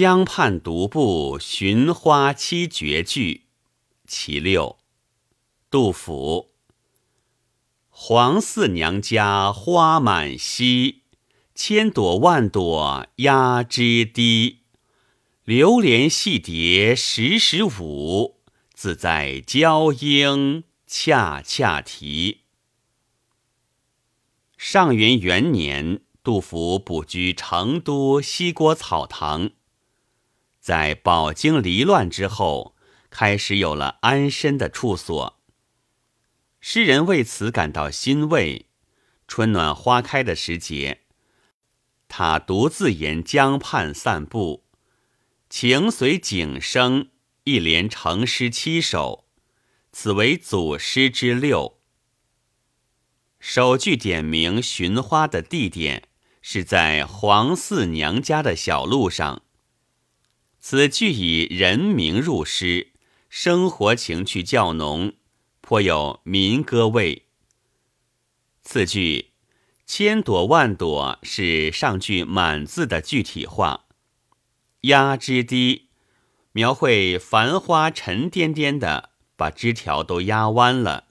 [0.00, 3.46] 江畔独步寻花七绝句，
[4.06, 4.78] 其六。
[5.72, 6.52] 杜甫。
[7.88, 11.00] 黄四娘家花满蹊，
[11.52, 14.60] 千朵万朵压枝低。
[15.42, 18.38] 流连戏蝶时时舞，
[18.72, 22.42] 自在娇莺恰恰啼。
[24.56, 29.50] 上元元年，杜甫卜居成都西郭草堂。
[30.68, 32.76] 在饱经离乱之后，
[33.08, 35.40] 开始有了安身的处所。
[36.60, 38.66] 诗人为此感到欣慰。
[39.26, 41.04] 春暖花开的时节，
[42.06, 44.66] 他独自沿江畔散步，
[45.48, 47.08] 情随景生，
[47.44, 49.24] 一连成诗七首，
[49.90, 51.78] 此为祖诗之六。
[53.40, 56.08] 首句点明寻花的地点
[56.42, 59.44] 是在黄四娘家的小路上。
[60.60, 62.88] 此句以人名入诗，
[63.28, 65.14] 生活情趣较浓，
[65.60, 67.26] 颇有民歌味。
[68.62, 69.30] 次句
[69.86, 73.86] “千朵万朵”是上句满字的具体化
[74.82, 75.88] ，“压枝低”
[76.52, 81.04] 描绘繁花沉甸甸的，把枝条都压弯了，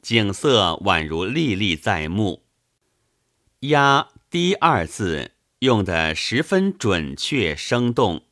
[0.00, 2.44] 景色宛如历历在目。
[3.70, 8.24] “压低”二字用得十分准确生动。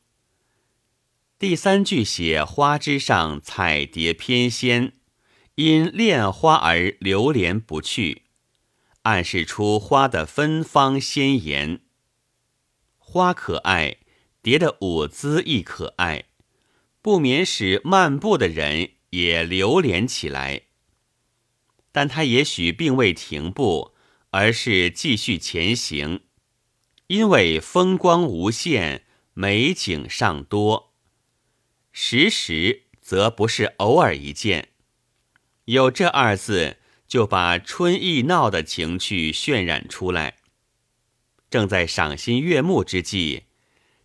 [1.39, 4.91] 第三句写花枝上彩蝶翩跹，
[5.55, 8.23] 因恋花而流连不去，
[9.03, 11.79] 暗示出花的芬芳鲜艳。
[12.97, 13.99] 花可爱，
[14.41, 16.25] 蝶的舞姿亦可爱，
[17.01, 20.63] 不免使漫步的人也流连起来。
[21.93, 23.95] 但他也许并未停步，
[24.31, 26.19] 而是继续前行，
[27.07, 30.88] 因为风光无限，美景尚多。
[31.91, 34.69] 时时则不是偶尔一见，
[35.65, 40.37] 有这二字，就把春意闹的情趣渲染出来。
[41.49, 43.45] 正在赏心悦目之际，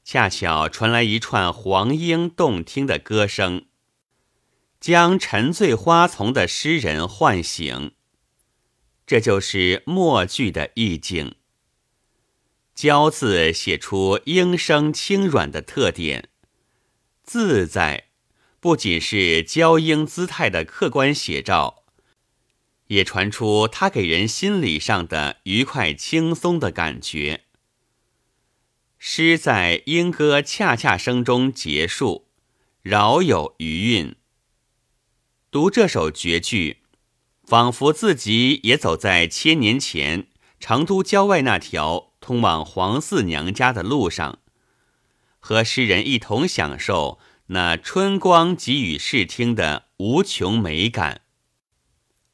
[0.02, 3.66] 恰巧传来一串黄莺动听的歌声，
[4.80, 7.92] 将沉醉花丛的诗人唤醒。
[9.06, 11.34] 这就是末句的意境。
[12.74, 16.30] 娇字写出莺声轻软的特点。
[17.24, 18.08] 自在，
[18.60, 21.84] 不仅是娇莺姿态的客观写照，
[22.88, 27.44] 也传出他给人心理上的愉快轻松的感觉。
[28.98, 32.28] 诗在莺歌恰恰声中结束，
[32.82, 34.14] 饶有余韵。
[35.50, 36.82] 读这首绝句，
[37.42, 40.28] 仿佛自己也走在千年前
[40.60, 44.40] 成都郊外那条通往黄四娘家的路上。
[45.46, 47.18] 和诗人一同享受
[47.48, 51.20] 那春光给予视听的无穷美感。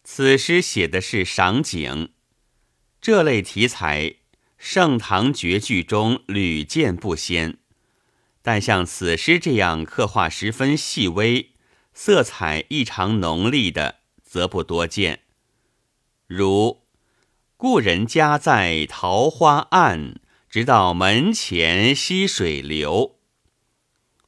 [0.04, 2.12] 此诗写的是赏景，
[3.00, 4.14] 这类题材
[4.56, 7.58] 盛唐绝句中屡见不鲜，
[8.42, 11.50] 但像此诗这样刻画十分细微、
[11.92, 15.22] 色彩异常浓丽的，则不多见。
[16.28, 16.84] 如
[17.58, 20.19] “故人家在桃花岸”。
[20.50, 23.20] 直到门前溪水流，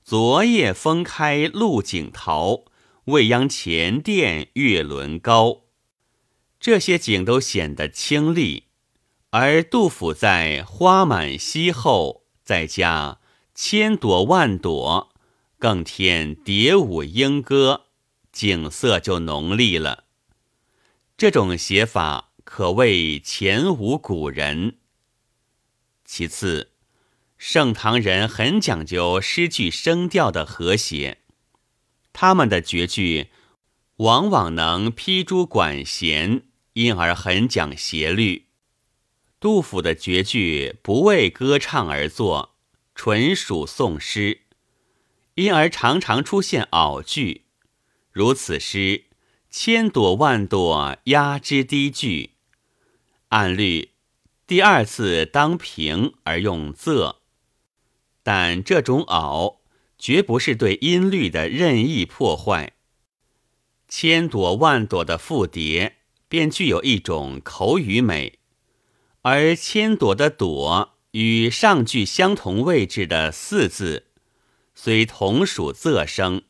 [0.04, 2.66] 昨夜风开露井桃，
[3.06, 5.62] 未央前殿月轮高。
[6.60, 8.66] 这些景都显得清丽，
[9.30, 13.18] 而杜甫在花满溪后再加
[13.52, 15.12] 千朵万朵，
[15.58, 17.86] 更添蝶舞莺歌，
[18.30, 20.04] 景色就浓丽了。
[21.16, 24.76] 这种写法可谓前无古人。
[26.14, 26.72] 其次，
[27.38, 31.22] 盛唐人很讲究诗句声调的和谐，
[32.12, 33.30] 他们的绝句
[33.96, 36.42] 往往能披诸管弦，
[36.74, 38.48] 因而很讲协律。
[39.40, 42.56] 杜甫的绝句不为歌唱而作，
[42.94, 44.42] 纯属颂诗，
[45.36, 47.46] 因而常常出现拗句，
[48.10, 49.04] 如此诗
[49.48, 52.32] “千朵万朵压枝低”句，
[53.28, 53.91] 按律。
[54.46, 57.16] 第二次当平而用仄，
[58.22, 59.60] 但这种拗
[59.98, 62.74] 绝不是对音律的任意破坏。
[63.88, 65.96] 千朵万朵的复叠
[66.28, 68.38] 便具有一种口语美，
[69.22, 74.06] 而千朵的朵与上句相同位置的四字，
[74.74, 76.42] 虽同属仄声，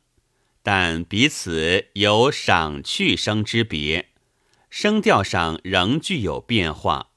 [0.61, 4.09] 但彼此有赏去声之别，
[4.69, 7.11] 声调上仍具有变化。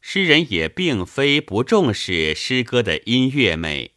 [0.00, 3.92] 诗人也并非不重视诗歌的音乐美，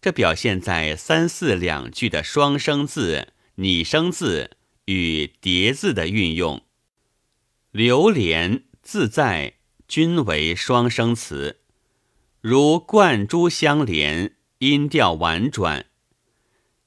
[0.00, 6.62] 这表现在三四两句的双生字、拟声字与叠字的运用。
[7.70, 9.54] 流连、自在
[9.88, 11.60] 均为双生词，
[12.40, 15.86] 如贯珠相连，音调婉转；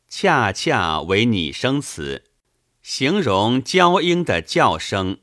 [0.07, 2.25] 恰恰为拟声词，
[2.81, 5.19] 形容娇莺的叫声，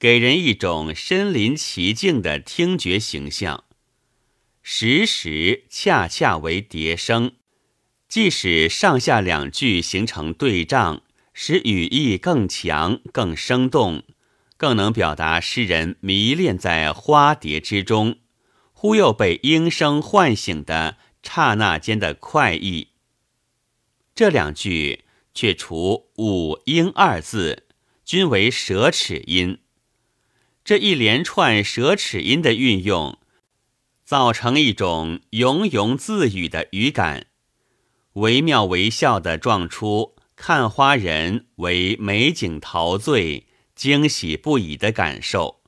[0.00, 3.64] 给人一种身临其境的听觉形象。
[4.62, 7.32] 时时恰恰为叠声，
[8.08, 11.02] 即使上下两句形成对仗，
[11.34, 14.02] 使语义更强、更生动。
[14.56, 18.16] 更能表达诗人迷恋在花蝶之中，
[18.72, 22.88] 忽又被莺声唤醒的刹那间的快意。
[24.14, 25.04] 这两句
[25.34, 27.66] 却除“五莺”二字，
[28.04, 29.58] 均为舌齿音。
[30.64, 33.18] 这一连串舌齿音的运用，
[34.04, 37.26] 造成一种庸庸自语的语感，
[38.14, 43.46] 惟妙惟肖地撞出看花人为美景陶醉。
[43.76, 45.62] 惊喜不已的感受，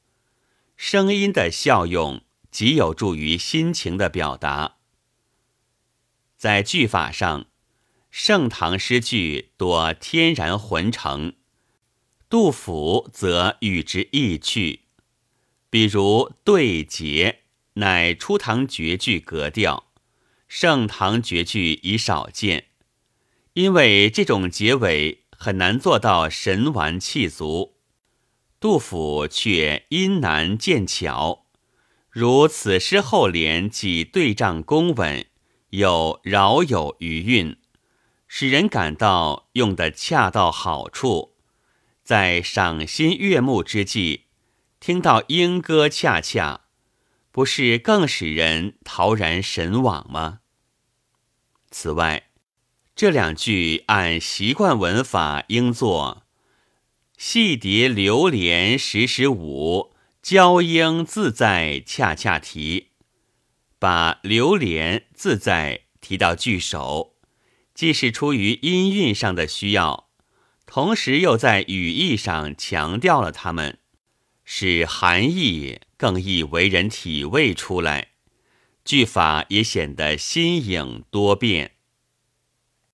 [0.76, 4.76] 声音的效用极有助于心情的表达。
[6.36, 7.46] 在句法上，
[8.10, 11.32] 盛唐诗句多天然浑成，
[12.32, 14.80] 杜甫则与之异趣。
[15.68, 17.40] 比如对结，
[17.74, 19.84] 乃初唐绝句格调，
[20.48, 22.68] 盛唐绝句已少见，
[23.52, 27.74] 因为这种结尾很难做到神完气足。
[28.58, 31.44] 杜甫却因难见巧，
[32.08, 35.26] 如此诗后联既对仗工稳，
[35.68, 37.58] 又饶有余韵，
[38.26, 41.31] 使人感到用得恰到好处。
[42.12, 44.24] 在赏心悦目之际，
[44.80, 46.66] 听到莺歌恰恰，
[47.30, 50.40] 不是更使人陶然神往吗？
[51.70, 52.28] 此外，
[52.94, 56.24] 这两句按习惯文法应作。
[57.16, 62.90] 细蝶流连时时舞，娇莺自在恰恰啼。
[63.78, 67.14] 把流连自在提到句首，
[67.74, 70.10] 既是出于音韵上的需要，
[70.74, 73.76] 同时又在语义上强调了他们，
[74.42, 78.12] 使含义更易为人体味出来，
[78.82, 81.72] 句法也显得新颖多变。